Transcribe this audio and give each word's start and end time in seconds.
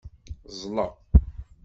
Ẓẓleɣ. 0.51 0.91